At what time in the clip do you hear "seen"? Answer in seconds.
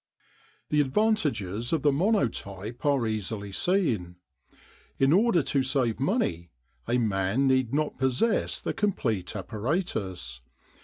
3.51-4.15